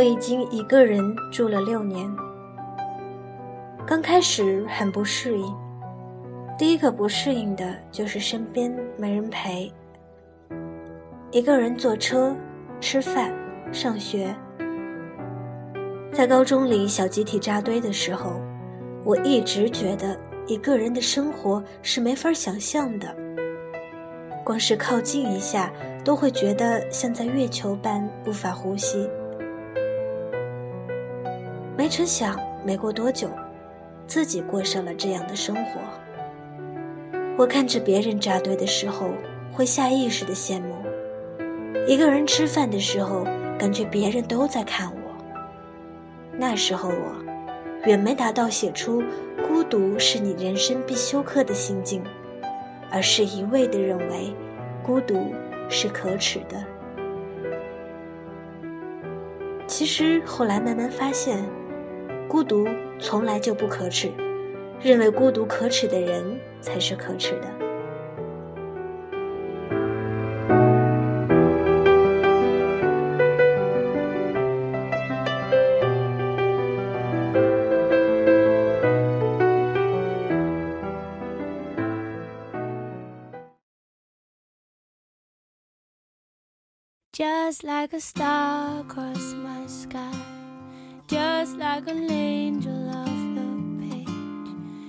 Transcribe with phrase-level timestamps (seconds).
[0.00, 2.10] 我已经一个人住了六年。
[3.86, 5.54] 刚开始很不适应，
[6.58, 9.70] 第一个不适应的就是身边没人陪。
[11.32, 12.34] 一个人坐车、
[12.80, 13.30] 吃饭、
[13.72, 14.34] 上学。
[16.14, 18.40] 在高中里小集体扎堆的时候，
[19.04, 23.14] 我一直觉得一个人的生活是没法想象的。
[24.46, 25.70] 光是靠近一下，
[26.02, 29.06] 都会觉得像在月球般无法呼吸。
[31.90, 33.28] 没成想，没过多久，
[34.06, 35.80] 自己过上了这样的生活。
[37.36, 39.10] 我看着别人扎堆的时候，
[39.52, 40.72] 会下意识的羡慕；
[41.88, 43.24] 一个人吃饭的时候，
[43.58, 45.00] 感觉别人都在看我。
[46.38, 47.12] 那时候我，
[47.86, 49.02] 远没达到写出
[49.44, 52.04] “孤独是你人生必修课”的心境，
[52.88, 54.32] 而是一味的认为，
[54.84, 55.34] 孤独
[55.68, 56.64] 是可耻的。
[59.66, 61.42] 其实后来慢慢发现。
[62.30, 62.64] 孤独
[63.00, 64.08] 从来就不可耻，
[64.80, 67.50] 认为孤独可耻的人才是可耻的。
[87.12, 90.29] Just like a star across my sky.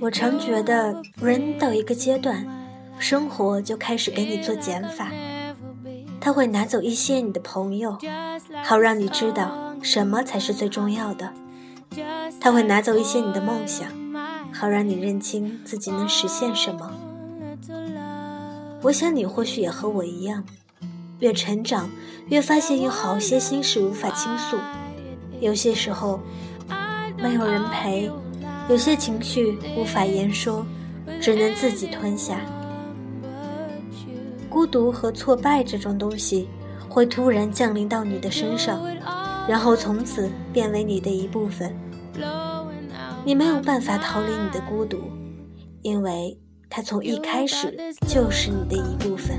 [0.00, 2.46] 我常觉得，人到一个阶段，
[2.98, 5.10] 生活就开始给你做减法。
[6.20, 7.96] 他会拿走一些你的朋友，
[8.62, 11.32] 好让你知道什么才是最重要的；
[12.40, 13.88] 他会拿走一些你的梦想，
[14.52, 16.92] 好让你认清自己能实现什么。
[18.82, 20.44] 我想你或许也和我一样，
[21.20, 21.90] 越成长，
[22.28, 24.56] 越发现有好些心事无法倾诉。
[25.40, 26.20] 有些时候，
[27.22, 28.10] 没有人陪；
[28.68, 30.64] 有些情绪无法言说，
[31.20, 32.40] 只能自己吞下。
[34.48, 36.48] 孤独和挫败这种东西，
[36.88, 38.80] 会突然降临到你的身上，
[39.46, 41.74] 然后从此变为你的一部分。
[43.24, 44.98] 你没有办法逃离你的孤独，
[45.82, 46.36] 因为
[46.68, 47.76] 它从一开始
[48.08, 49.38] 就是你的一部分。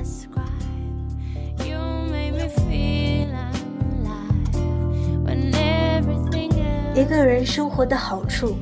[6.94, 8.54] 一个人生活的好处，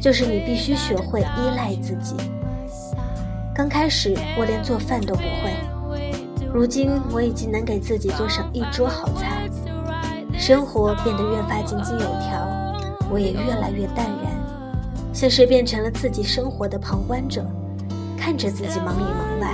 [0.00, 2.16] 就是你必须学会依赖自己。
[3.54, 5.54] 刚开始我连做饭都不会，
[6.52, 9.46] 如今我已经能给自己做上一桌好菜。
[10.38, 12.48] 生活变得越发井井有条，
[13.10, 14.32] 我也越来越淡然，
[15.12, 17.44] 像是变成了自己生活的旁观者，
[18.16, 19.52] 看着自己忙里忙外，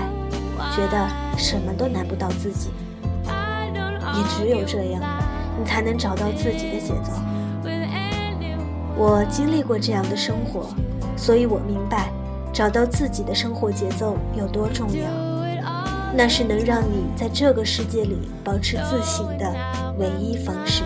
[0.77, 2.69] 觉得什么都难不倒自己。
[3.27, 5.03] 也只有这样，
[5.59, 7.13] 你才能找到自己的节奏。
[8.97, 10.69] 我经历过这样的生活，
[11.17, 12.13] 所以我明白，
[12.53, 15.03] 找到自己的生活节奏有多重要。
[16.17, 19.53] 那是能让你在这个世界里保持自信的
[19.99, 20.85] 唯一方式。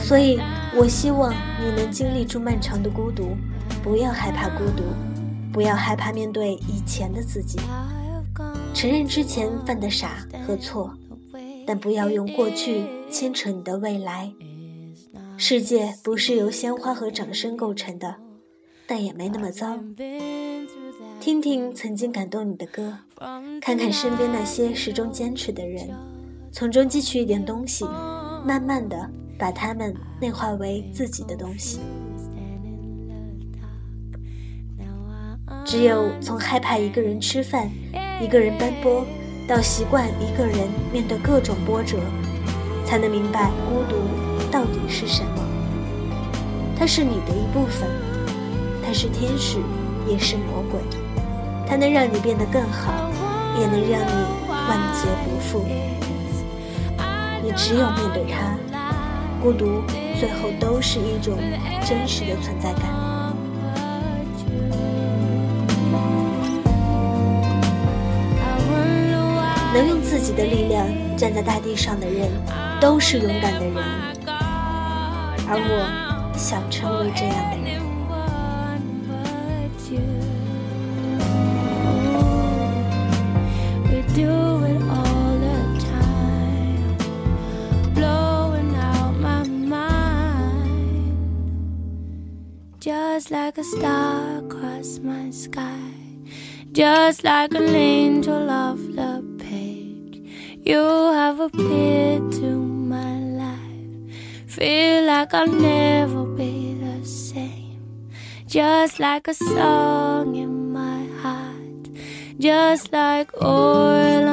[0.00, 0.40] 所以，
[0.76, 3.36] 我希望你能经历住漫长的孤独，
[3.82, 4.82] 不要害怕孤独。
[5.54, 7.60] 不要害怕面对以前的自己，
[8.74, 10.92] 承认之前犯的傻和错，
[11.64, 14.32] 但不要用过去牵扯你的未来。
[15.36, 18.16] 世界不是由鲜花和掌声构成的，
[18.84, 19.78] 但也没那么糟。
[21.20, 22.98] 听听曾经感动你的歌，
[23.60, 25.88] 看看身边那些始终坚持的人，
[26.50, 27.84] 从中汲取一点东西，
[28.44, 31.78] 慢慢的把它们内化为自己的东西。
[35.74, 37.68] 只有从害怕一个人吃饭、
[38.20, 39.04] 一个人奔波，
[39.48, 40.56] 到习惯一个人
[40.92, 41.96] 面对各种波折，
[42.86, 43.96] 才能明白孤独
[44.52, 45.42] 到底是什么。
[46.78, 47.88] 它是你的一部分，
[48.86, 49.58] 它是天使，
[50.06, 50.78] 也是魔鬼。
[51.66, 53.10] 它能让你变得更好，
[53.58, 54.12] 也能让你
[54.48, 55.64] 万劫不复。
[57.42, 58.56] 你只有面对它，
[59.42, 59.82] 孤独
[60.20, 61.36] 最后都是一种
[61.84, 63.03] 真实的存在感。
[69.74, 70.86] 能用自己的力量
[71.16, 72.30] 站在大地上的人，
[72.80, 73.74] 都是勇敢的人，
[75.48, 77.82] 而我想成为这样的人。
[92.80, 95.90] just like a star across my sky,
[96.72, 99.13] just like an angel off the page.
[100.66, 100.78] You
[101.12, 104.16] have appeared to my life,
[104.46, 108.08] feel like I'll never be the same,
[108.46, 111.90] just like a song in my heart,
[112.38, 114.26] just like oil